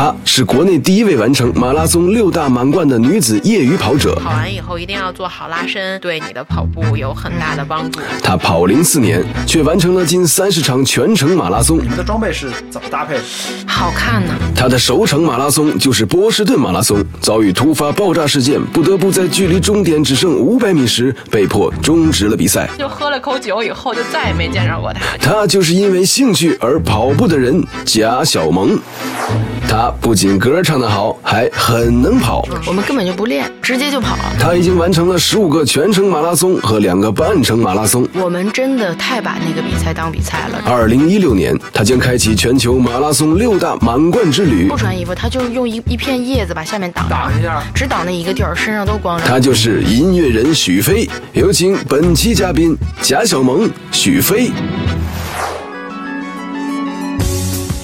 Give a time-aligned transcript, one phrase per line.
[0.00, 4.14] 她是国内第一位完成马拉松六大满贯的女子业余跑者。
[4.14, 8.00] 跑完以后一定要做好拉伸，对你的跑步有很大的帮助。
[8.22, 11.76] 她跑龄四年，却完成了近三十场全程马拉松。
[11.82, 13.20] 你们的装备是怎么搭配的？
[13.66, 14.32] 好看呢。
[14.56, 22.70] 她的首场马拉松就是波士顿马拉松，遭遇突发爆炸事件，不得不在距离终点只剩五百米时被迫终止了比赛。
[22.78, 25.00] 就喝了口酒以后，就再也没见着过她。
[25.18, 28.78] 她就是因为兴趣而跑步的人，贾小萌。
[29.68, 32.46] 她不仅歌唱得好，还很能跑。
[32.66, 34.16] 我们根本就不练，直接就跑。
[34.38, 38.06] 他已经完成了十五个全程马拉松和两个半程马拉松。
[38.14, 40.62] 我们真的太把那个比赛当比赛了。
[40.64, 44.76] 二零一六年，他将开启全球马拉松六大满贯之旅不。
[44.76, 49.26] 穿衣服，他就用一一片叶子把下面挡着，挡一下只挡那一个地儿，身上都光着。
[49.26, 51.08] 他就是音乐人许飞。
[51.32, 54.50] 有请本期嘉宾贾小萌、许飞。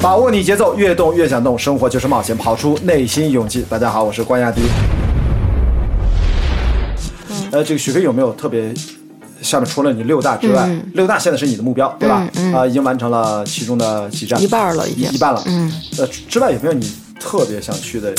[0.07, 3.67] 把握你节奏，越动越想动，生活就是冒险，跑出内心勇气。
[3.69, 4.63] 大家好，我是关亚迪。
[7.51, 8.73] 呃，这个许飞有没有特别？
[9.43, 12.25] 下面除了你六大之外，六大现在是你的目标，对吧？
[12.55, 15.43] 啊、已经完成了其中的几站，一半了已经一一半了。
[15.47, 16.89] 嗯，呃，之外有没有你
[17.19, 18.15] 特别想去的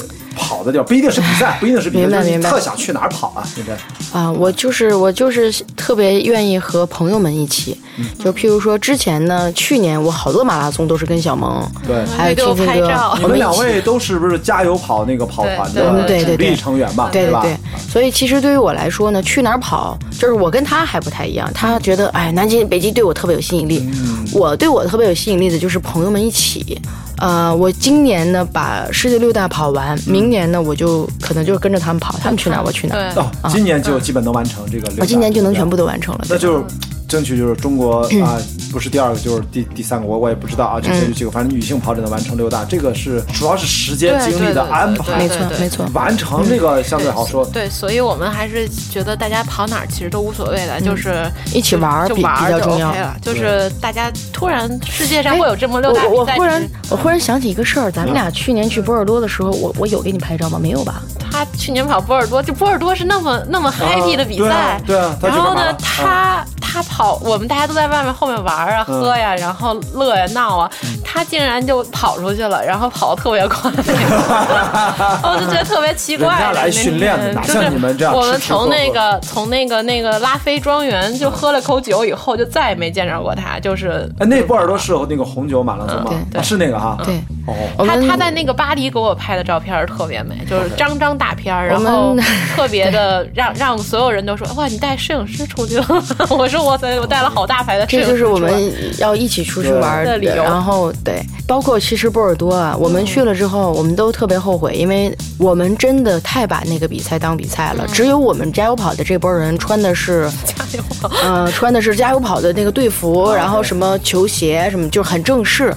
[0.47, 0.83] 跑的地儿？
[0.83, 3.43] 不一定是比赛， 不一定是比赛，就是你明白明白特想去哪儿跑啊？
[3.53, 3.77] 现在
[4.17, 12.05] 啊，我就是我就是特别愿意和朋友们一起，嗯就譬如说之前呢，去年我好多马拉松都是跟小萌，对。
[12.05, 13.75] 还有给我青青哥拍照，你们两我们一起。
[13.77, 17.05] 位都是不是加油跑那个跑团的对对对对主力成员吧？
[17.05, 17.09] 吧？
[17.11, 17.57] 对对对，
[17.91, 21.49] 所以其实对于我来说呢，去哪儿跑，就是我跟他还不太一样。
[21.53, 23.79] 他觉得，哎，南京、北京对我特别有吸引力。
[23.93, 26.79] 嗯我对我特别有吸引力的就是朋友们一起。
[27.19, 33.13] 呃，我今年呢把世界六大跑完，明年呢我就可能就跟着他们跑，他们去哪儿我去哪儿。
[33.13, 34.91] 对，哦，今年就基本能完成这个。
[34.99, 35.77] 我今年就能全部。
[35.77, 36.25] 都完成了。
[36.27, 36.63] 那就是
[37.07, 38.37] 争取就是中国啊，
[38.71, 45.85] 不是第二个就是第第三个，我我也不知道啊，这些几个，反正女性跑者能完成六大，这个是主要是时间精力的安排，没错没错。
[45.93, 47.45] 完成这个相对好说。
[47.45, 53.15] 对，所以我们还是觉得大家跑哪儿其实都无所谓的，就是一起玩儿比就玩儿就比较重要 OK 了。
[53.21, 60.59] 就是大家突然世界上会有这么六大我我比赛，忽然我忽然想起一个事儿，咱们俩去年去波尔多的时候，我我有给你拍照吗？
[60.61, 61.01] 没有吧？
[61.31, 70.69] 他去年跑波尔多，就波尔多是那么那么 happy 的比赛，对然后呢他他跑，我们大家都在外面后面玩啊、嗯喝呀，然后乐呀、闹啊，
[71.03, 73.71] 他竟然就跑出去了，然后跑得特别快，
[75.23, 76.27] 我就觉得特别奇怪。
[76.27, 86.27] 人家来训练的哪就是像你们这样我们从那个从那个那个拉菲庄园就喝了口酒以后，就再也没见着过他，就是哎，那波尔多是那个红酒马拉松吗嗯？
[86.31, 86.97] 对啊是那个哈。
[87.03, 87.15] 对，
[87.47, 92.15] 哦，他他在那个巴黎给我拍的照片特别美，就是张张大片儿，然后
[92.55, 95.85] 特别的让让所有人都说哇，你带摄影师出去了？
[96.29, 107.85] 我说我我带了好大牌的这就是我们要一起出去玩儿的理由然后对，包括其实波尔多啊，我们去了之后，我们都特别后悔，因为我们真的太把那个比赛当比赛了。
[107.87, 115.73] 只有我们加油跑的这波人穿的是， 加油跑呃，穿的是加油跑的那个队服，然后什么球鞋什么，就是很正式。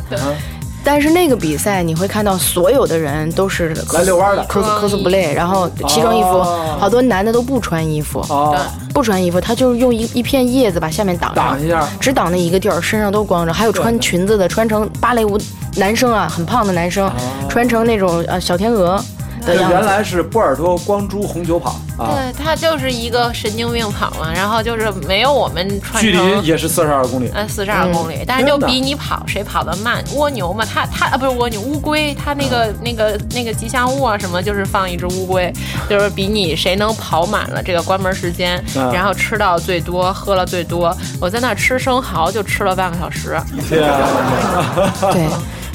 [0.82, 4.44] 但是那个比赛你会看到所有的人都是来遛弯儿的。
[4.46, 6.76] cos cosplay，然后奇装异服，哦。
[6.80, 8.56] 好多男的都不穿衣服，哦，
[8.94, 11.86] 不穿衣服，他就是用一一片叶子把下面挡着，挡一下。
[12.00, 13.52] 只挡那一个地儿，身上都光着。
[13.52, 15.38] 还有穿裙子的，穿成芭蕾舞
[15.76, 17.10] 男生啊，很胖的男生，
[17.48, 19.02] 穿成那种呃小天鹅
[19.40, 19.70] 的样子。
[19.72, 26.42] 原来是波尔多光珠红酒跑啊，对它就是一个神经病跑嘛，然后就是没有我们穿距离成。
[26.44, 27.30] 也是四十二公里。
[27.34, 30.04] 呃，四十二公里，但是就比你跑谁跑得慢。
[30.14, 35.52] 蜗牛嘛，它它啊不是蜗牛，乌龟，它那个那个那个吉祥物啊什么，就是放一只乌龟，
[35.88, 40.96] 就是比你谁能跑满了这个关门时间，啊然后吃到最多，喝了最多。
[41.20, 44.92] 我在那儿吃生蚝就吃了半个小时，天啊！
[45.12, 45.28] 对，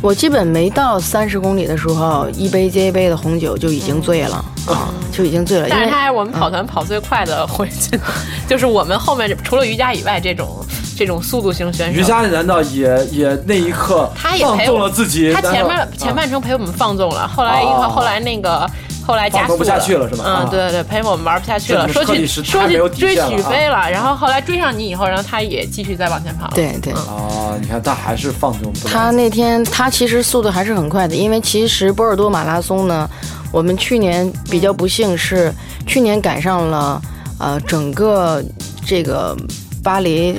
[0.05, 4.35] 我基本没到三十公里的时候，一杯接一杯的红酒就已经醉了
[4.67, 5.65] 啊，就已经醉了。
[5.67, 7.99] 但是他还是我们跑团跑最快的回去，
[8.47, 10.63] 就是我们后面除了瑜伽以外，这种
[10.95, 15.33] 这种速度型选手，瑜伽难道也也那一刻他也放纵陪我了自己？
[15.33, 18.69] 他前面前半程陪我们放纵了，后来一哦后来那个。
[19.05, 26.49] 后来加速不下去了是吧啊嗯，对对对，陪我们玩不下去了，说去说去追许飞了，然后后来追上你以后，然后他也继续再往前跑。
[26.55, 26.91] 对对。
[26.93, 28.73] 哦，你看他还是放纵。
[28.83, 33.07] 他那天他其实速度还是很快的，因为其实波尔多马拉松呢，
[33.51, 35.53] 我们去年比较不幸是
[35.85, 37.01] 去年赶上了
[37.39, 38.43] 呃整个
[38.85, 39.37] 这个
[39.83, 40.35] 巴黎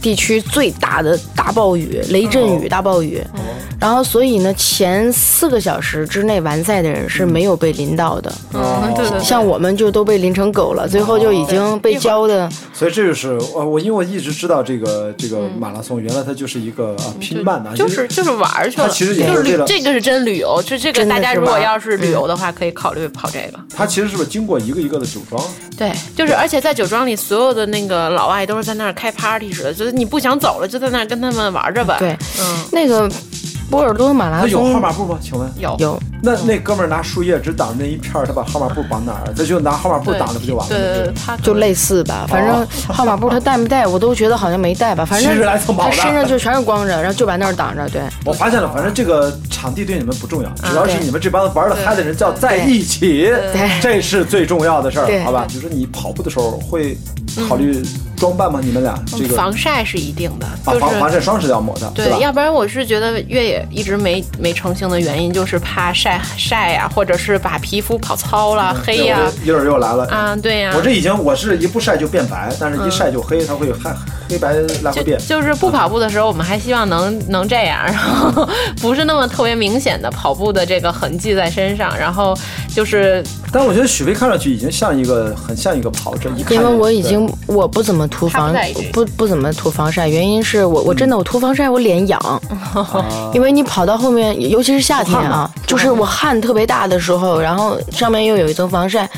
[0.00, 3.22] 地区最大的大暴雨、雷阵雨、大暴雨，
[3.80, 12.48] 然后所以呢，前四个小时之内完赛的人是没有被淋到的，嗯，对像我们就都被淋成狗了，最后就已经被浇的。
[12.74, 18.86] 所以这就是我我因为我一直知道这个这个马拉松，原来它就是一个啊拼慢的，就是就是玩儿去了。
[18.86, 23.58] 它其实也就是是为了旅这个是真旅游，就这个大家如果要是旅游的话，可以考虑跑这个。
[23.74, 25.42] 它其实是不是经过一个一个的酒庄？
[25.76, 31.96] 对，就是而且在酒庄里，所有的那个老外都是在那儿开 party 似的，就是你不想走了，就在那儿跟他们玩着吧。
[31.98, 33.10] 对，嗯，那个
[33.70, 35.16] 波尔多马拉松有号码布吗？
[35.22, 35.48] 请问？
[35.56, 39.32] 有有那那哥们儿拿树叶只挡那一片儿，他把号码布绑哪儿？
[39.34, 40.80] 他就拿号码布挡着不就完了吗？
[40.84, 45.30] 对对对，他就类似吧，反正号码布他带没带，我都觉得好像没带吧，反正
[45.78, 48.02] 他身上就全是光着，然后就把那儿挡着，对。
[48.24, 55.46] 我发现了，反正这个场地对你们不重要，主要是你们这帮玩的嗨的人叫在一起，对这是最重要的事儿，好吧？
[55.48, 56.98] 就是你跑步的时候会
[57.48, 57.82] 考虑
[58.16, 58.60] 装扮吗？
[58.62, 59.36] 你们俩这个。
[59.36, 62.20] 防晒是一定的，啊就是防防晒霜是要抹的，对，？
[62.20, 70.04] 要不然我是觉得越野一直没没成型的原因，就是怕晒晒呀、或者是把皮肤跑糙了、黑呀、一会儿又来了。
[70.06, 73.90] 啊，对呀、我这已经我是一不晒就变白，但是一晒就黑，它会黑
[74.30, 75.18] 黑白来回就变。
[75.18, 78.48] 就是不跑步的时候，我们还希望能能这样，然后
[78.80, 82.32] 不是那么特别明显的跑步的这个痕迹在身上，然后
[82.72, 88.60] 就是但我觉得许飞看上去已经像一个很像一个跑者，一看因为我已经我不怎么涂防他
[88.92, 92.20] 不不不怎么涂防晒，原因是我我真的我涂防晒我脸痒，
[92.74, 99.08] 啊因为你跑到后面，尤其是夏天啊，就是我汗特别大的时候，然后上面又有一层防晒。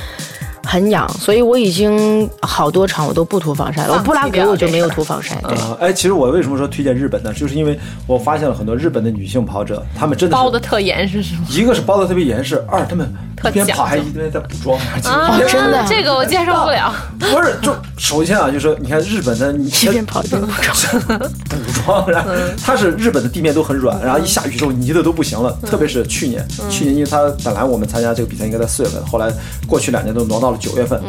[0.65, 3.95] 很痒，所以我已经好多场我都不涂防晒了。
[3.95, 7.33] 我布拉格我就没有涂防晒，对，啊，哎，其实我为什么说推荐日本呢？
[7.33, 11.47] 就是因为我发现了很多日本的女性跑者，她们真的是包的特严实，是吗？
[11.51, 13.13] 一个是包的特别严实，二她们
[13.45, 16.95] 一边跑还一边在补妆，啊真的这个我接受不了。
[17.19, 21.19] 不是，就首先啊，就是说，你看日本的，你 一边跑一边补妆。
[21.49, 22.31] 补妆，然后
[22.63, 25.57] 它是日本的地面都很软，然后一下雨之后泥的都不行了。
[25.67, 29.33] 特别是去年，去年因为它本来我们参加这个比赛应该在四月份，后来
[29.67, 31.01] 过去两年都挪到了九月份。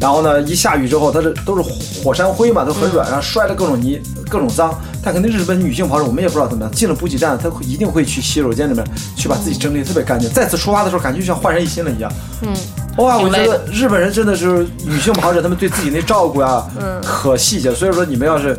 [0.00, 1.62] 然后呢，一下雨之后，它是都是
[2.02, 4.78] 火山灰嘛，都很软，然后摔的各种泥，各种脏。
[5.02, 8.84] 但肯定日本女性跑者，我们也不知道怎么样，进了补给站，她会一定会去洗手间里面
[9.16, 10.28] 去把自己整理得特别干净。
[10.30, 12.12] 再次出发的时候，感觉就像焕然一新了一样。
[12.42, 12.52] 嗯，
[12.98, 17.74] 哇，我觉得日本人真的是女性跑者，他们对自己那照顾呀，嗯，可细节。
[17.74, 18.54] 所以说，你们要是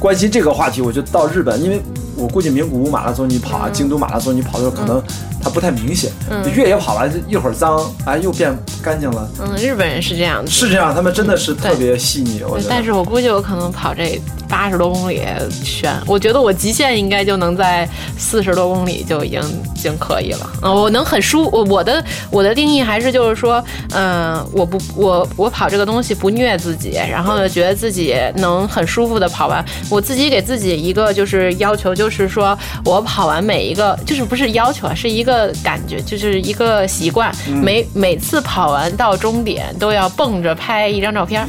[0.00, 1.78] 关心这个话题，我就到日本，因为
[2.16, 5.02] 我估计名古屋马拉松你跑啊，京都马拉松你跑的时候，可能
[5.42, 6.10] 它不太明显。
[6.30, 8.52] 嗯越野跑完一会儿脏，哎，又变
[8.82, 9.28] 干净了。
[9.40, 10.50] 嗯，日本人是这样子。
[10.50, 12.42] 是这样，他们真的是特别细腻。
[12.42, 12.70] 我觉，得。
[12.70, 15.22] 但是我估计我可能跑这八十多公里
[15.62, 17.88] 悬，我觉得我极限应该就能在
[18.18, 19.40] 四十多公里就已经
[19.76, 20.50] 已经可以了。
[20.62, 23.62] 嗯，我能很舒，我我的我的定义还是就是说，
[23.94, 29.64] 嗯、我不我我跑这个东西不虐自己，然后呢觉得自己能很舒服的跑完。
[29.88, 35.29] 我自己给自己一个就是要求，就是说我跑完每一个就是不是要求啊，是一个
[35.62, 41.46] 感觉，就是一个习惯，每每次跑完到终点都要蹦着拍一张照片。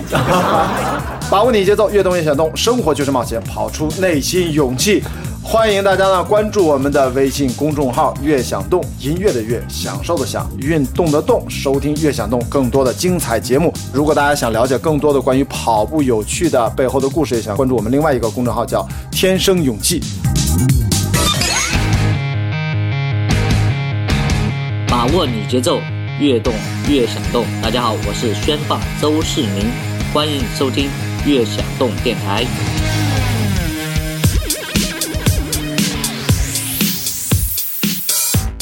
[1.30, 5.02] 把握你节奏，越动越想动，生活就是冒险，跑出内心勇气。
[5.44, 13.74] 欢迎大家呢关注我们的微信公众号“越想动”，音乐的越，享受的享，运动的动，收听“越想动”更多的精彩节目。
[13.92, 20.00] 如果大家想了解更多的关于跑步有趣的背后的故事，也想关注我们另外一个公众号叫“天生勇气”。
[25.02, 25.82] 把握你节奏，
[26.20, 26.54] 越动
[26.88, 27.44] 越想动。
[27.60, 29.72] 大家好，我是宣爸周世明，
[30.14, 30.92] 欢迎收听
[31.26, 32.46] 越想动电台。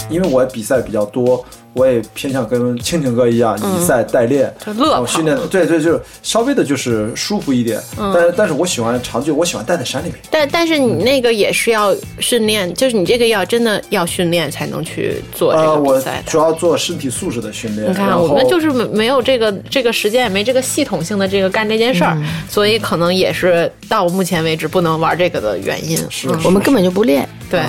[0.09, 7.79] 因为我比赛比较多，我也偏向跟青青哥一样以赛代练，就乐跑然后训练，对对，就是稍微的就是舒服一点。
[7.97, 10.17] 但是但是我喜欢长距，我喜欢待在山里面。
[10.29, 16.31] 但但是你那个也是要训练，就是你这个要真的要训练才能去做这呃，个我比赛的。
[16.31, 17.89] 主要做身体素质的训练。
[17.89, 25.97] 你看，我们就是没没有这个这个时间，也没这个系统性的这个干这件事儿，嗯所以可能也是到目前为止不能玩这个的原因。
[26.09, 27.61] 是我们根本就不练，对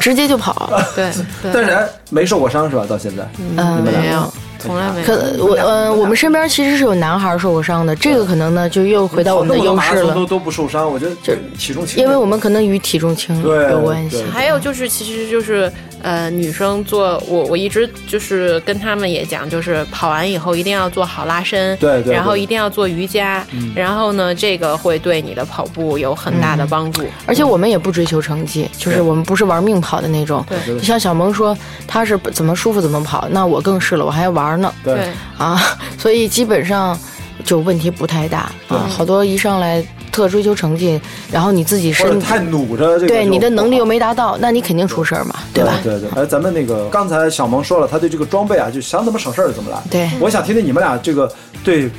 [0.00, 0.70] 直接就跑。
[0.94, 1.10] 对
[1.42, 2.84] 对，但是还没受过伤是吧？
[2.88, 5.06] 到现在，嗯没有，从来没有。
[5.06, 14.22] 可我呃，我们身边其实是有男孩受过伤的，这个可能呢就又回到我们的优势了都，都不受伤，我觉得这体重轻，因为我们可能与体重轻有关系。
[14.32, 15.70] 还有就是，其实就是
[16.02, 27.02] 呃，女生做我我一直就是跟他们也讲，就是跑完以后一定要做好拉伸，对对对然后一定要做瑜伽，然后呢，这个会对你的跑步有很大的帮助。
[27.26, 30.44] 而且我们也不追求成绩，就是我们不是玩命跑的那种。
[30.48, 35.60] 对就像小萌说，他是怎么舒服怎么跑，那我更是了，我还玩呢对啊，
[35.98, 36.98] 所以基本上
[37.44, 38.86] 就问题不太大啊。
[38.88, 45.78] 好多一上来特追求成绩，然后你自己身太努着这个，对你的能力又没达到，那你肯定出事儿嘛，对吧？
[45.82, 49.78] 对对，哎，咱们那个刚才小萌说了，他对这个装备啊，就想怎么省事儿怎么来。
[49.90, 51.32] 对我想听听你们俩这个
[51.64, 51.90] 对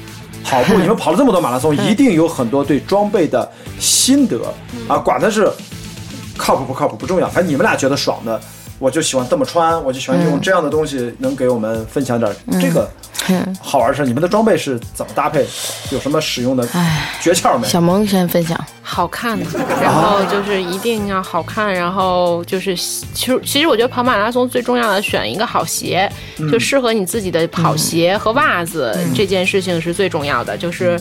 [0.44, 4.40] 跑步， 你们跑了这么多马拉松， 一定有很多对装备的心得
[4.88, 5.50] 啊，管它是
[6.38, 8.40] 靠谱不靠谱不重要，反正你们俩觉得爽的，
[8.84, 12.86] 我就喜欢这么穿，我就喜欢用这样的东西，能给我们分享点儿这个
[13.60, 14.04] 好玩的事。
[14.06, 15.46] 你们的装备是怎么搭配？
[15.92, 16.68] 有什么使用的
[17.22, 17.68] 诀窍没？
[17.68, 19.40] 小萌先分享，好看，
[19.82, 26.12] 然后就是一定要好看，然后就是其实其实我觉得跑马拉松最重要的选一个好鞋，
[26.52, 30.58] 就适合你自己的跑鞋和袜子这件事情是最重要的。
[30.58, 31.00] 就是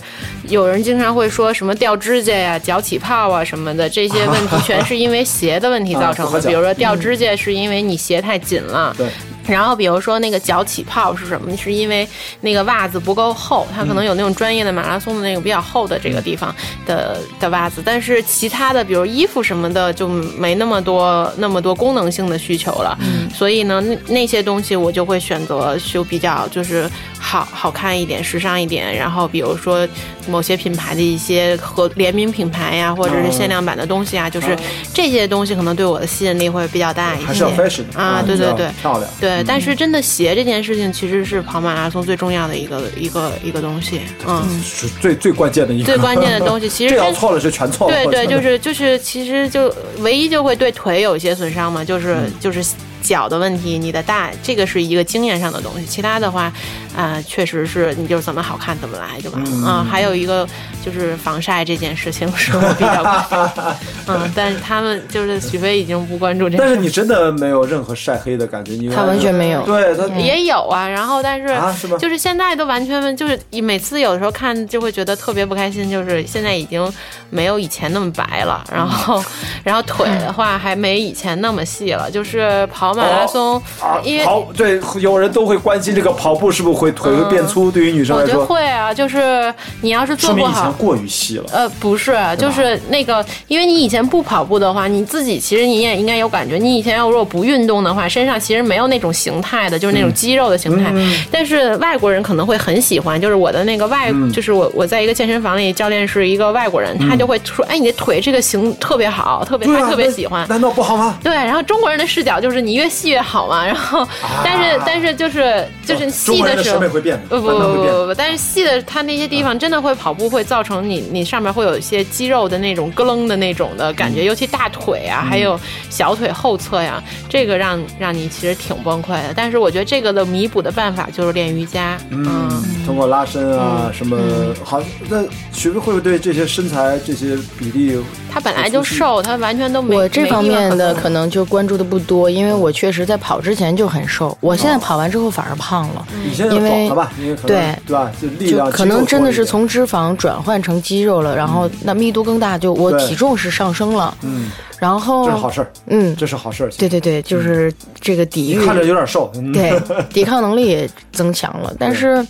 [0.49, 6.41] 有人经常会说什么掉指甲呀、脚起泡啊什么的，这些问题全是因为鞋的问题造成的。
[6.41, 9.09] 比如说掉指甲是因为你鞋太紧了，对。
[9.47, 11.57] 然后比如说那个脚起泡是什么？
[11.57, 12.09] 是因为
[12.41, 16.55] 那个袜子不够厚，它可能有那种专业的马拉松的那种比较厚的这个地方
[16.87, 22.99] 的的袜子，但是其他的比如衣服什么的就没那么多那么多功能性的需求了。
[23.01, 28.95] 嗯所以呢，那那些东西我就会选择就比较就是好好看一点、时尚一点。
[28.95, 29.89] 然后比如说
[30.29, 34.57] 某些品牌的一些和联名品牌呀，或者是限量版的东西啊，就是
[34.93, 37.27] 这些东西可能对我的吸引力会比较大一些。
[37.27, 39.11] 还是要 fashion 啊，对对对，漂亮。
[39.21, 45.85] 对，但是真的鞋这件事情其实是跑马拉松最重要的一个一个一个东西，嗯，是最最关键的一个。
[45.85, 47.95] 最关键的东西 其实真这要错了是全错了。
[47.95, 52.65] 对对，就是就是，其实就唯一就会对腿有一些损伤嘛，就是就是
[53.03, 56.53] 脚的问题，你的大这个是一个经验上的东西，其他的话，
[56.97, 60.49] 啊、确实是你就是怎么好看怎么来就完了啊、还有一个
[60.85, 66.65] 就是防晒这件事情是我比较关注，嗯， 但是他们就是许飞已经不关注这个。
[66.65, 69.63] 但是你真的没有任何晒黑的感觉，你他完全没有。
[69.63, 76.93] 对他也有啊，然后但是啊是就是现在都完全就是每次有的时候看就会觉得特别不开心，就是现在已经
[77.31, 79.23] 没有以前那么白了，然后
[79.65, 84.25] 然后腿的话还没以前那么细了，就是跑马拉松，啊因为。
[84.25, 91.45] 跑对，有人都会关心这个跑步是不是会腿会变粗，对于女生我觉得来说，会啊，就是你要是做不好，以前过于细了。
[91.53, 96.57] 呃，不是，就是那个，因为你以前不跑步的话，你自己其实你也应该有感觉。
[96.57, 100.93] 你以前要如果不运动的话，身上其实没有那种形态的，就是那种肌肉的形态。
[101.31, 110.47] 但是外国人可能会很喜欢，就是我的那个外，就是我我在一个健身房里，教练是一个外国人，他就会说，哎，你的腿这个形特别好，特别啊，他特别喜欢。
[110.49, 111.19] 难道不好吗？
[111.23, 114.07] 对，然后中国人的视角就是你越细越好嘛，然后，
[114.45, 117.93] 但是但是就是就是细的时候审美会变的，不不慢慢会变的。
[117.93, 125.59] 不不不，但是细的它那些地方真的会跑步会造成你你上面会有一些肌肉的那种咯楞的那种的感嗯觉，尤其大腿啊，还有
[125.91, 129.33] 小腿后侧呀，这个让让你其实挺崩溃的。
[129.35, 132.49] 但是我觉得这个的弥补的办法就是练瑜伽，嗯，
[132.85, 134.19] 通过拉伸啊，什么
[134.65, 134.83] 好？
[135.09, 135.23] 那
[135.53, 137.99] 许飞会不会对这些身材、这些比例？
[138.33, 146.07] 他本来就瘦，他完全都没我这方面的可能就关注的不多，因为我确实在跑之前就很瘦，我现在跑完之后反而胖了。
[146.25, 147.11] 你现在因为饱了？
[147.21, 148.12] 因为对对吧？
[148.41, 156.71] 就可能真的是从脂肪转换成肌肉了，然后那密度更大，就我体重是上升了，嗯，然后这是好事儿，嗯，这是好事儿。
[156.79, 159.81] 对对对，就是这个抵御看着有点瘦，嗯对，
[160.12, 161.75] 抵抗能力也增强了。
[161.79, 162.26] 但是，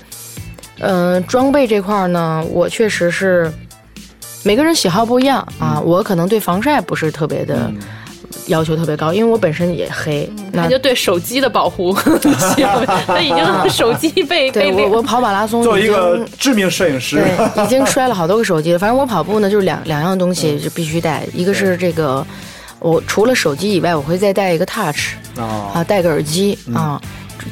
[0.81, 3.53] 嗯、装备这块儿呢，我确实是
[4.43, 5.77] 每个人喜好不一样啊。
[5.79, 7.73] 嗯我可能对防晒不是特别的
[8.47, 10.29] 要求特别高，因为我本身也黑。
[10.53, 11.93] 那就对手机的保护，
[13.07, 18.79] 他已经手机被被对我我跑马拉松已作为一个经知名摄影师，对已经摔了好多个手机了。
[18.79, 22.25] 反正我跑步呢，就是两两样东西就必须带，一个是这个。
[22.79, 27.01] 我除了手机以外，我会再带一个 Touch 啊，啊，带个耳机啊，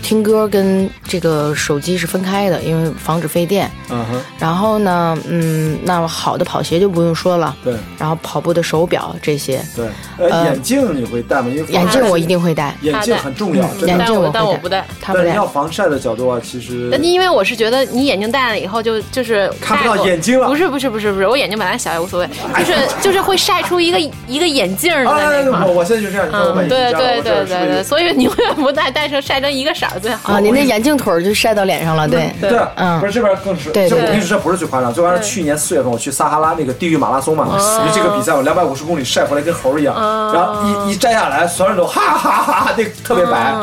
[0.03, 3.71] 听歌跟这个手机是分开的，因为防止费电。
[3.91, 9.87] 嗯哼，然后呢，嗯，那好的跑鞋就不用说了，对然后跑步的手表这些，对。
[10.19, 11.49] 呃，呃眼镜你会戴吗？
[11.49, 14.87] 因为眼镜我一定会戴，眼镜很重要，眼镜但我但我不戴。
[15.01, 15.51] 他不戴但你要。
[15.51, 22.29] 防晒的角度啊，其实那因为我是觉得你眼镜戴了以后就就是看不到眼睛了不是不是不是不是，我眼睛本来小也无所谓，
[22.59, 25.67] 就是就是会晒出一个一个眼镜儿的哎，那块儿。
[25.67, 30.33] 我我现在就这样，你看我对对对对对，所以你永远不戴，戴成晒成一个色儿最好。
[30.33, 33.01] 啊，你那眼镜腿儿就晒到脸上了，对，对，嗯。
[33.01, 37.47] 不是这边更是，对我跟你说，这不是最夸张，最夸张去年四月份我去撒哈拉那个地狱马拉松嘛，
[37.81, 39.95] 因为这个比赛我两百五十公里晒回来跟猴一样，
[40.33, 43.55] 然后一一摘下来，所有人都哈哈哈哈，那个特别白，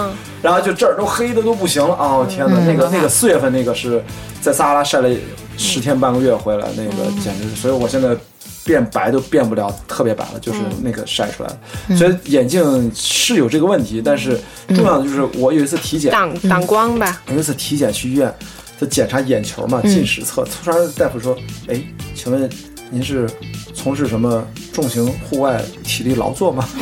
[0.42, 4.04] 然后就这儿都黑的都不行了，哦天哪，那个那个四月份那个是
[4.42, 5.10] 在撒哈拉晒了
[5.58, 8.10] 十天半个月回来，那个简直是，所以我现在。
[8.68, 11.96] 变白都变不了特别白了，就是那个晒出来的。
[11.96, 14.38] 所以眼镜是有这个问题，但是
[14.76, 18.32] 重要的就是我有一次体检，挡挡光吧，有一次体检去医院，
[18.78, 21.36] 他检查眼球嘛，近视测，突然大夫说
[21.70, 21.82] ：“哎，
[22.14, 22.50] 请问
[22.92, 23.30] 您是
[23.78, 24.44] 从事什么
[24.74, 26.68] 重型户外体力劳作吗？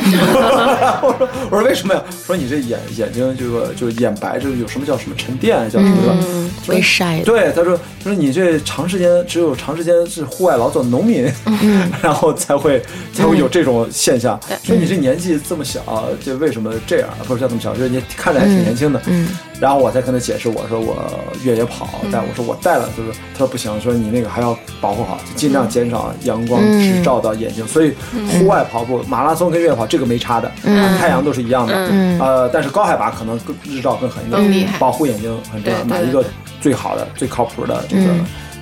[1.02, 2.02] 我说我说为什么呀？
[2.26, 6.16] 说你这眼眼睛这个就眼白这有什么叫什么沉淀啊叫什么的？
[6.26, 7.24] 嗯，被晒的。
[7.24, 11.30] 对，他说他说你这长时间只有长时间是户外劳作农民，
[12.02, 14.40] 然后才会才会有这种现象。
[14.64, 17.08] 说你这年纪这么小，这为什么这样？
[17.28, 19.00] 不是叫这么小，就是你看着还挺年轻的。
[19.06, 19.28] 嗯，
[19.60, 20.96] 然后我才跟他解释，我说我
[21.44, 26.60] 越野跑，但我说我带了，就是他说不行，说你那个还要保护好，尽量减少阳光
[26.92, 27.66] 直照到眼睛。
[27.66, 27.92] 所以
[28.38, 30.50] 户外跑步、马拉松跟越野跑这个没差的，
[30.98, 31.74] 太阳都是一样的。
[32.20, 36.24] 呃，但是高海拔可能更日照更狠一点，保护眼睛很重要，买一个
[36.60, 38.04] 最好的、最靠谱的这个。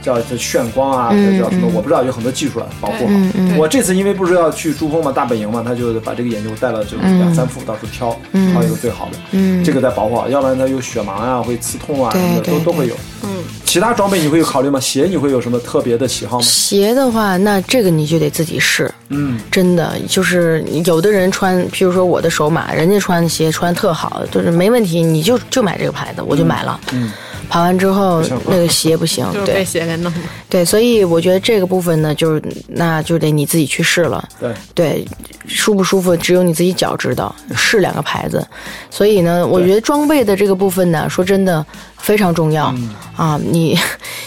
[0.04, 1.68] 叫叫炫光啊，这叫什么？
[1.74, 3.12] 我不知道，有很多技术了，保护好。
[3.56, 8.14] 我这次因为不是要去珠峰嘛，大本营嘛，他就把这个眼镜我带了，就两三副，到处挑，
[8.52, 9.12] 挑一个最好的。
[9.32, 12.94] 嗯这个再保护好，要不然它有血盲啊，会刺痛啊，什么的都都会有。
[13.22, 13.30] 嗯，
[13.64, 14.78] 其他装备你会有考虑吗？
[14.78, 16.44] 鞋你会有什么特别的喜好吗？
[16.44, 18.90] 鞋的话，那这个你就得自己试。
[19.08, 26.78] 嗯，真的就是有的人穿，譬如说我的手码，人家穿鞋穿特好，就是没问题，你就就买这个牌子，我就买了。
[26.92, 27.10] 嗯，
[27.48, 30.18] 跑完之后那个鞋不行，就是被对鞋给弄了。
[30.48, 34.26] 对，所以我觉得这个部分呢，就是那就得你自己去试了。
[34.40, 35.04] 对，对，
[35.46, 38.46] 舒不舒服只有你自己脚知道，试两个牌子。
[38.90, 41.64] 所以呢，我觉得装备的这个部分呢，说真的
[41.96, 42.74] 非常重要、
[43.16, 43.40] 啊！
[43.50, 43.78] 你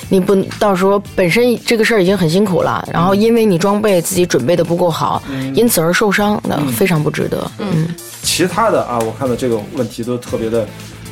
[0.10, 5.22] 你不到时候本身这个事儿已经很辛苦了，然后因为你装备自己准备的不够好，
[5.54, 7.50] 因此而受伤，那非常不值得。
[7.60, 7.88] 嗯，
[8.22, 10.68] 其他的啊，我看到这个问题都特别的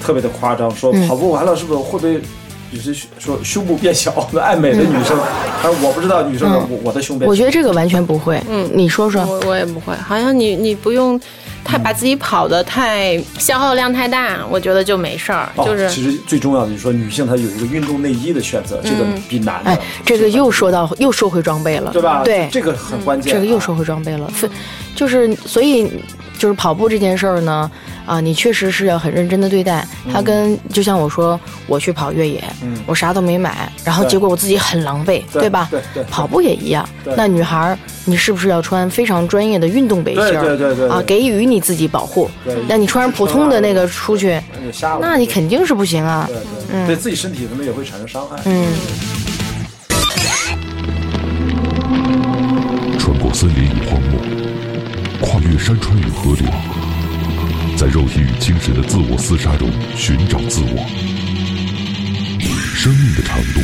[0.05, 2.21] 特别的夸张，说跑步完了是不是会不会？
[2.71, 5.17] 有些说胸部变小，爱美的女生，
[5.63, 8.41] 但是我不知道女生的我我的胸变小，我觉得这个完全不会。
[8.50, 9.24] 嗯，你说说。
[9.24, 11.17] 我我也不会，好像你你不用
[11.63, 15.47] 太把自己跑得太消耗量太大，我觉得就没事儿。
[15.55, 22.24] 哦就是其实最重要的就是说，女性她有一个运动内衣的选择，这个比男的，哎，这个又说到又说回装备了，对吧？
[22.25, 23.35] 对，这个很关键啊。
[23.35, 24.50] 这个又说回装备了，非
[24.95, 25.89] 就是所以
[26.37, 27.69] 就是跑步这件事儿呢，
[28.05, 29.85] 啊，你确实是要很认真的对待。
[30.11, 35.67] 它跟就像我说，我去跑越野，嗯我啥都没买，然后结果我自己很狼狈，对吧？
[35.71, 36.87] 对对对跑步也一样。
[37.17, 40.29] 那女孩儿，你是不是要穿非常专业的运动背心儿？
[40.29, 42.55] 对对对对对啊，给予你自己保护对。
[42.67, 44.99] 那你穿上普通的那个出去，那就瞎了。
[45.01, 46.35] 那你肯定是不行啊对。
[46.35, 48.35] 对对自己身体他们也会产生伤害。
[48.45, 48.67] 嗯，
[53.00, 54.14] 穿过森林与荒漠，
[55.21, 56.45] 跨越山川与河流，
[57.77, 60.85] 在肉体与精神的自我厮杀中寻找自我。
[62.75, 63.61] 生命的长度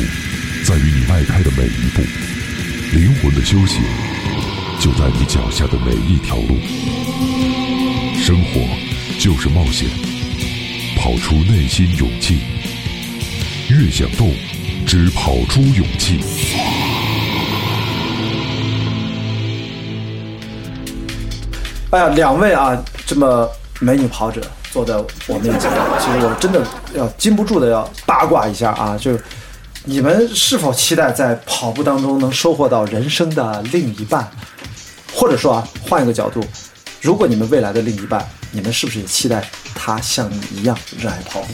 [0.64, 2.02] 在于你迈开的每一步，
[2.92, 3.82] 灵魂的修行
[4.80, 6.58] 就在你脚下的每一条路。
[8.20, 8.60] 生活
[9.18, 9.88] 就是冒险，
[10.96, 12.38] 跑出内心勇气。
[13.68, 14.34] 越想动，
[14.86, 16.18] 只跑出勇气。
[21.92, 23.46] 哎呀，两位啊，这么
[23.78, 29.22] 美女跑者坐在我面前，其实我真的要禁不住的要八卦一下啊，就是
[29.84, 34.26] 你们是否期待在跑步当中能收获到人生的另一半？
[35.14, 36.42] 或者说啊，换一个角度，
[37.02, 41.48] 如果你们未来的另一半，你们是不是也期待他像你一样热爱跑步，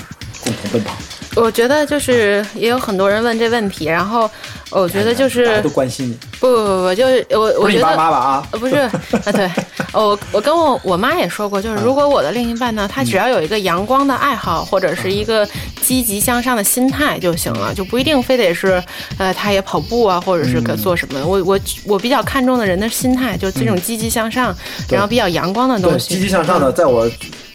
[0.45, 0.95] 共同奔跑？
[1.35, 4.31] 我觉得就是也有很多人问这问题，然后
[4.71, 8.49] 我觉得就是大家都关心你，不不不不，就是我我觉得妈吧啊？
[8.53, 8.77] 呃，不是，
[9.25, 9.51] 啊，对，
[9.93, 15.47] 我我跟我我妈也说过，就是如果我的另一半呢，他只要有一个阳光的爱好，或者是一个
[15.81, 18.83] 积极向上的心态就行了，就不一定非得是，
[19.19, 21.25] 呃，他也跑步啊，或者是个做什么。
[21.27, 24.55] 我我我比较看重的人的心态，就这种积极向上，
[24.89, 26.15] 然后比较阳光的，东西。
[26.15, 27.11] 积极向上的，在我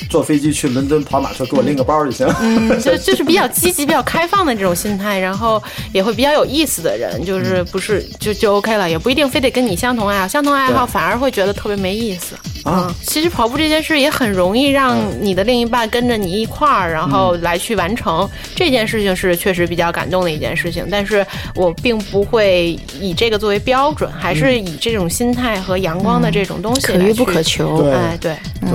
[0.09, 2.27] 坐飞机去伦敦跑马车，给我拎个包就行。
[2.41, 12.35] 嗯，就 就是比较积极、比较开放的这种心态，然后也会比较有意思的人，就是不是就就 OK 了，也不一定非得跟你相同爱好，相同爱好反而会觉得特别没意思。
[12.35, 20.87] 啊嗯，其实跑步这件事也很容易让你的另一半跟着你一块儿，然后来去完成这件事情，是确实比较感动的一件事情。
[20.89, 27.81] 但是我并不会以这个作为标准，还是以这种心态和阳光的这种东西可遇不可求。
[27.81, 28.69] 对哎，对，对，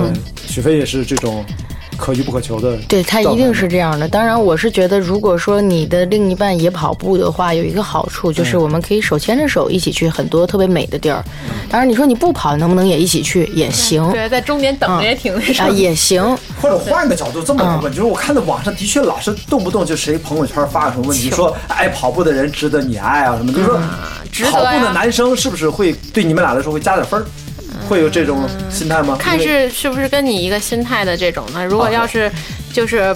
[0.47, 1.43] 许飞也是这种
[1.99, 2.77] 可遇不可求的。
[2.87, 4.07] 对他一定是这样的。
[4.07, 11.23] 当然，我是觉得，如果说你的另一半也跑步的话，有一个好处就是我们可以手牵着手一起去很多特别美的地儿。
[11.69, 16.23] 当然，你说你不跑，能不能也一起去也行对，在终点等着也挺那啥啊，也行。
[16.61, 23.79] 或者换个角度这么问，就是我看到网上的确老是动不动就谁朋友圈发个什么问题，说爱跑步的人值得你爱啊什么，就是说
[24.51, 27.25] 跑步的男生是不是会对你们俩来说会加点分儿？
[27.89, 29.17] 会有这种心态吗？
[29.19, 31.65] 看是是不是跟你一个心态的这种呢？
[31.65, 32.31] 如果要是
[32.71, 33.15] 就是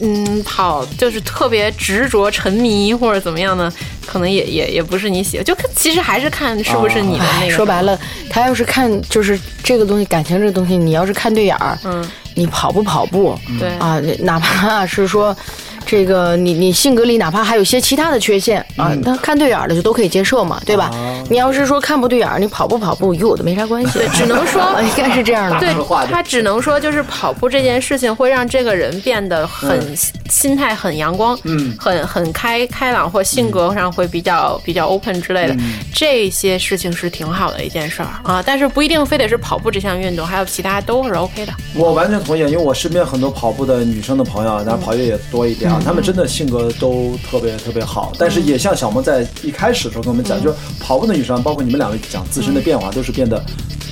[0.00, 3.70] 嗯，跑就是特别执着、沉迷或者怎么样呢？
[4.06, 7.52] 可能也也也不是你喜欢，就看其实还是看是不是你的那个。
[7.52, 7.98] 说白了，
[8.30, 12.04] 他要是看就是这个东西，感情这个东西，你要是看对眼儿，嗯，
[12.34, 15.36] 你跑不跑步，对啊，哪怕是说。
[15.84, 20.92] 这个你你性格里哪怕还有些其他的缺陷啊，他看对眼儿的就都可以接受嘛，对吧？
[21.32, 25.58] 你要是说看不对眼儿，你跑不跑步与我都没啥关系，对只能说 应该是这样的。
[25.58, 25.74] 对，
[26.10, 29.96] 他只能说就是跑步这件事情会让这个人变得很
[30.28, 35.56] 心态很阳光，嗯很很开开朗，或性格上会比较比较 open 之类的，
[35.94, 38.42] 这些事情是挺好的一件事儿啊。
[38.44, 41.52] 但是不一定非得是跑步这项运动，还有其他都是 OK 的。
[41.74, 48.12] 我完全同意，因为我身边很多跑步的女生的朋友，当然跑越也多一点啊，她们真的性格都特别特别好。
[48.18, 53.40] 但是也像小萌在一开始的时候跟我们讲，就是跑步的女生，包括你们两位讲自身的变化，都是变得。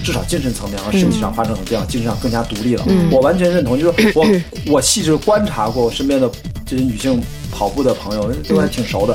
[0.03, 2.83] 至少精神层面和身体上发生了变化，精神上更加独立了。
[3.11, 4.27] 我完全认同，就是我
[4.67, 6.29] 我细致观察过我身边的
[6.65, 9.15] 这些女性跑步的朋友，都还挺熟的。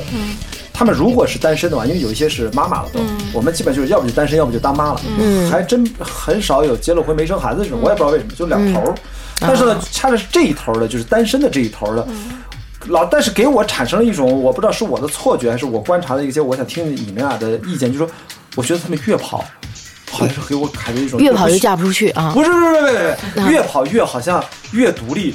[0.72, 3.00] 她们如果是单身的话，因为有一些是妈妈了都，
[3.32, 5.00] 我们基本就是要不就单身，要不就当妈了，
[5.50, 7.80] 还真很少有结了婚没生孩子这种。
[7.82, 8.94] 我也不知道为什么，就两头儿。
[9.40, 12.06] 但是呢，恰恰是这一头儿的，就是单身的这一头儿的。
[12.88, 18.10] 老，但是给我产生了一种我不知道是我的错觉，还是我观察的一些，我想听你们俩的意见，就是说，
[18.54, 19.44] 我觉得他们越跑，
[20.10, 22.32] 好像是给我感觉一种越跑越嫁不出去啊！
[22.32, 25.34] 不是不是不是不是，越跑越好像越独立，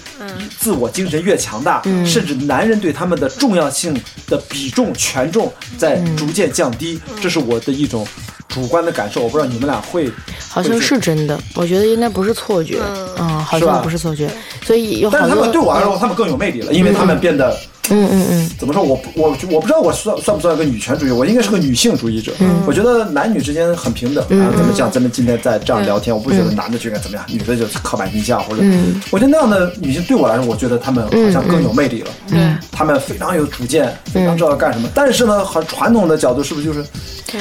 [0.57, 3.93] 自我精神越强大，甚至男人对他们的重要性
[4.27, 8.07] 的比重权重在逐渐降低，这是我的一种
[8.51, 9.21] 主观的感受。
[9.21, 10.11] 我不知道你们俩会，
[10.49, 12.79] 好像是真的，我觉得应该不是错觉，
[13.17, 14.29] 嗯，好是吧像不是错觉，
[14.63, 17.57] 所以有好多但是他们对我来说，他们更有魅力了，因为他们变得。
[17.89, 18.83] 嗯嗯嗯，怎么说？
[18.83, 22.31] 我我我不知道我算算不算个女权主义，我应该是个女性主义者。
[22.65, 24.23] 我觉得男女之间很平等。
[24.23, 28.63] 啊，咱们像咱们今天在这样聊天，我不觉得男的就应该怎么样，女的就刻板印象或者。
[29.09, 32.09] 我觉得那样的女性对我来说，我觉得她们好像更有魅力了。
[32.29, 32.39] 对，
[32.71, 34.87] 她们非常有主见，非常知道干什么。
[34.93, 36.85] 但是呢，很传统的角度，是不是就是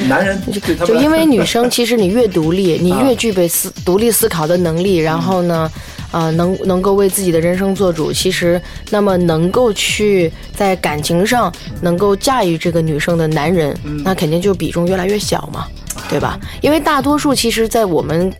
[0.09, 5.70] 男人对他们就因为女生，其实你越独立，你啊越具备思独立思考的能力，然后呢，
[6.12, 8.12] 呃，能能够为自己的人生做主。
[8.12, 15.66] 其实，那么能够去在感情上能够驾驭这个女生的男人，嗯那肯定就比重越来越小嘛，
[16.09, 16.38] 对吧？
[16.61, 18.33] 因为大多数其实，在我们。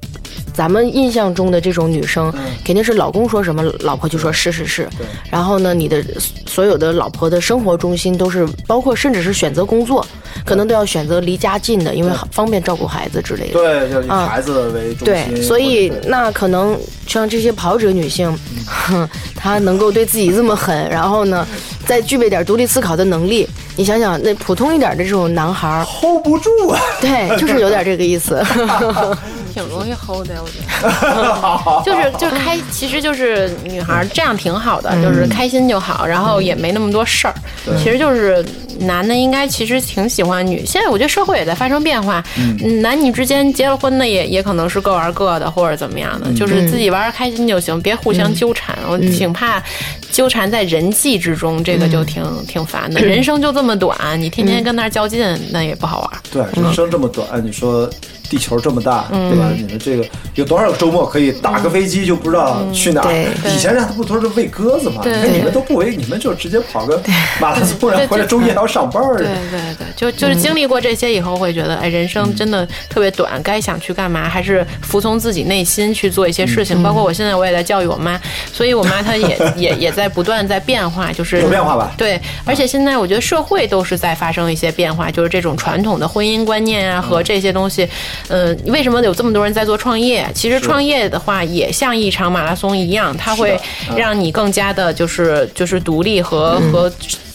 [0.53, 2.33] 咱们印象中的这种女生，
[2.65, 4.89] 肯定是老公说什么，老婆就说是是是。
[5.31, 6.05] 然后呢，你的
[6.47, 10.07] 所有的老婆的生活中心都是，包括甚至是选择工作，
[10.45, 13.55] 可能都要选择离家近的，因为好方便照顾孩子之类的。
[13.55, 15.35] 对，就是以啊孩子为中心。
[15.35, 18.37] 对，所以那可能像这些跑者女性，
[18.67, 21.47] 哼， 她能够对自己这么狠，然后呢，
[21.87, 23.49] 再具备点独立思考的能力。
[23.77, 26.79] 你想想，那普通一点的这种男孩儿，hold 不住啊。
[27.01, 28.43] 对，就是有点这个意思。
[29.53, 31.83] 挺容易 hold 的，我觉得。
[31.85, 37.35] 就是就是开，其实就是女孩这样挺好的，就是开心就好，然后也没那么多事儿。
[37.79, 38.45] 其实就是
[38.81, 48.77] 男的应该其实挺喜欢女，现在我觉得社会也在发生变化，嗯，男女之间结了婚的也也可能是各玩各的或者怎么样的，就是自己玩儿开心就行，别互相纠缠。
[48.89, 49.63] 我挺怕
[50.11, 53.01] 纠缠在人际之中，这个就挺挺烦的。
[53.05, 56.19] 人生就这么短，你天天跟那儿较劲，那也不好玩儿。
[56.33, 57.89] 对，人生这么短，你说
[58.29, 59.51] 地球这么大，对吧？
[59.57, 63.13] 你们这个有多少个周末可以打个飞机就不知道去哪儿？
[63.55, 65.03] 以前人家不都是喂鸽子吗？
[65.05, 67.01] 你看你们都不喂，你们就直接跑个
[67.41, 69.17] 马拉松，然后回来周一还要上班儿。
[69.17, 76.83] 对对对，就就是经历过这些以后，会觉得，哎，人生真的特别短，该想去干嘛，还是服从自己内心去做一些事情。
[76.83, 78.19] 包括我现在我也在教育我妈，
[78.53, 87.89] 所以我妈她也 也也在不断在变化，就是有变化吧对，而且现在我觉得社会都是在发生一些变化，就是这种传统的婚姻观念啊和这些东西，
[88.29, 90.27] 嗯、为什么有这么多人在做创业？
[90.35, 93.59] 其实创业的话，也像一场马拉松一样，它会
[93.91, 96.91] 嗯让你更加的，就是就是独立和、和。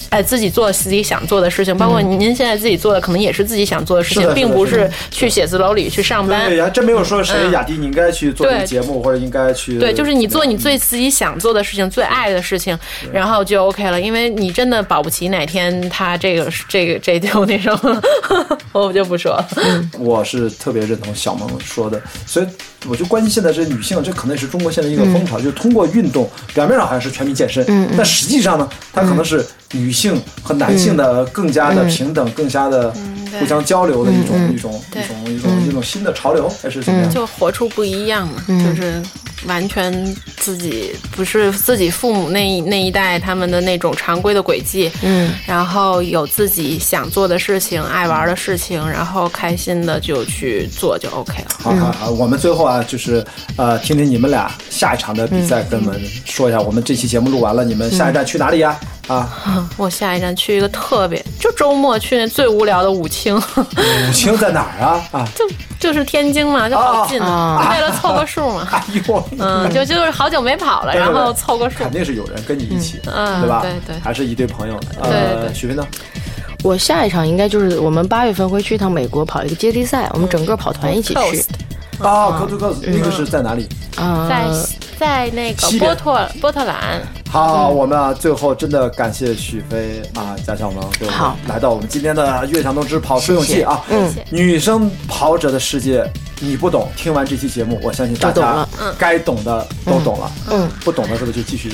[0.09, 6.49] 哎，自己做自己想做的事情，包括您现在自己做的，可能也是自己想做的事情，并不是去写字楼里去上班。
[6.49, 7.51] 对，还真没有说谁嗯。
[7.51, 12.77] 雅迪你应该去做这个节目，或者应该去对，就是你做你最自己想做的事情，最爱的事情，
[13.11, 13.99] 然后就 OK 了。
[13.99, 18.01] 因为你真的保不齐哪天他这个这个这就那什么，
[18.71, 19.47] 我就不说了。
[19.97, 22.45] 我是特别认同小萌说的，所以
[22.87, 27.65] 我就关心现在这女性，这可能也是中国现在一个风潮，就是通过运动，表面上好像是全民健身，
[27.97, 32.93] 但实际上呢，它可能是女性和男性的更加的平等，更加的
[33.39, 37.09] 互相交流的一种、一种一种一种一种新的潮流，还是怎么样？
[37.09, 39.01] 就活出不一样嘛，就是
[39.47, 51.47] 完全自己不是自己父母那一那一代他们的那种常规的轨迹，嗯，然后有自己想做的事情、爱玩的事情，然后开心的就去做就 OK 了。
[51.59, 53.25] 好好好，我们最后啊，就是
[53.57, 56.59] 呃，听听你们俩下一场的比赛，跟我们说一下。
[56.61, 58.69] 我们这期节目录完了，你们下一站去哪里呀？
[58.69, 58.79] 啊，
[59.77, 65.01] 我下一站去一个特别，就周末去那最无聊的武清，武清在哪儿啊？
[65.11, 65.45] 啊， 就
[65.79, 68.67] 就是天津嘛，就好近，啊为了凑个数嘛。
[68.71, 71.91] 哎呦，嗯，就就是好久没跑了，然后凑个数肯。
[71.91, 73.61] 定是有人跟你一起，嗯对吧？
[73.61, 74.79] 对对还是一对朋友。
[75.01, 75.85] 对呃，对许飞呢？
[76.63, 81.45] 我下一场应该就是我们八月份会去一趟美国跑一个接力赛，我们整个跑团一起去 Coast
[81.99, 83.69] 啊，Coast to Coast，那个是在哪里？
[83.97, 84.25] 啊。
[84.27, 84.45] 在
[84.97, 91.37] 在那个波特波特兰，好，我们啊，最后真的感谢许飞啊，贾小萌，给我们好。
[91.47, 93.83] 来到我们今天的悦享动之跑出勇气啊，
[94.29, 96.03] 女生跑者的世界
[96.41, 98.67] 你不懂，听完这期节目，我相信大家
[98.97, 101.71] 该懂的都懂了，嗯，不懂的是不是就继续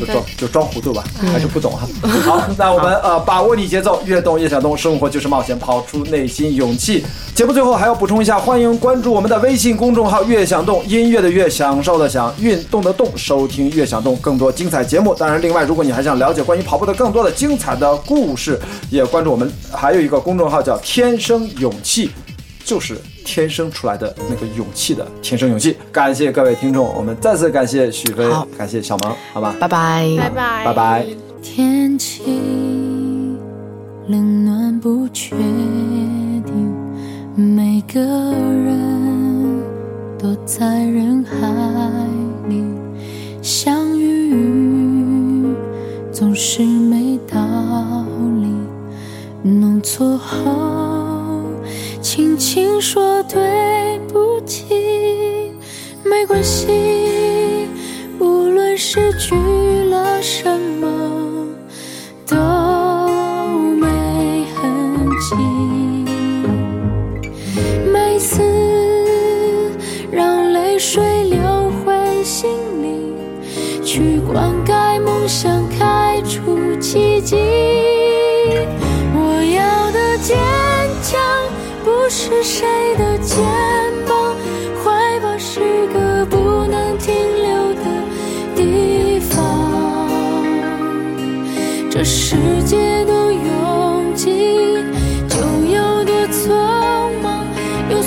[0.00, 1.88] 就装就装糊涂吧，还是不懂哈。
[2.22, 7.04] 好，那我们呃把握你节奏，越动越想动，生活就是冒险，跑出内心勇气。
[7.34, 15.12] 节目最后还要补充一下，欢迎关注我们的微信公众号“越想动”，音乐的越，享受的享，运动的动，收听“越想动”更多精彩节目。
[15.14, 22.10] 当然，另外如果你还想了解关于跑步的更多的精彩的故事，也关注我们还有一个公众号叫“天生勇气”。
[22.64, 25.76] 就是天生出来的那个勇气的天生勇气。
[25.92, 28.24] 感谢各位听众，我们再次感谢许飞，
[28.56, 30.64] 感谢小萌，好吧，拜拜，拜拜。
[30.64, 31.06] 拜拜。
[31.42, 32.22] 天气
[34.08, 36.74] 冷暖不确定，
[37.36, 39.62] 每个人
[40.18, 41.46] 都在人海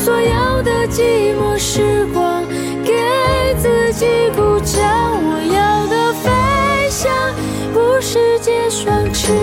[0.07, 2.41] 所有的寂寞时光
[2.81, 2.93] 给
[3.57, 4.05] 自己
[4.37, 4.81] 鼓掌。
[5.21, 7.11] 我要的飞翔，
[7.73, 9.33] 不是借双翅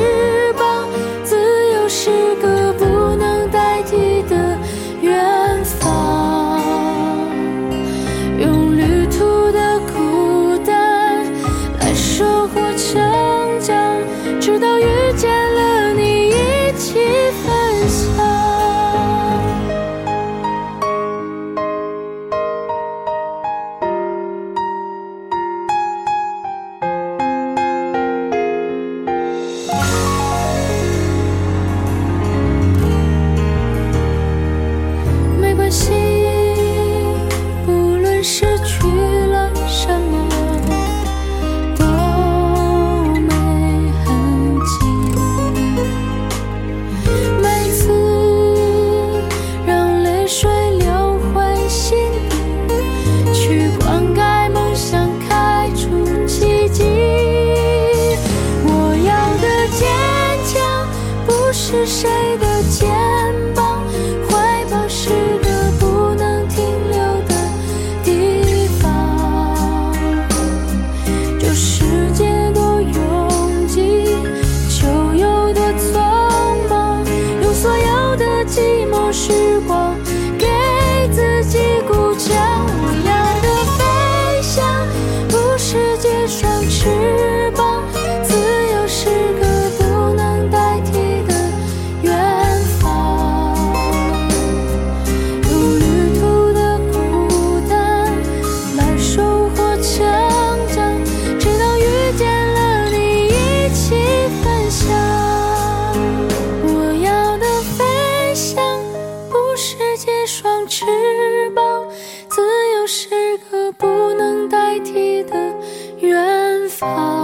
[116.74, 117.23] 方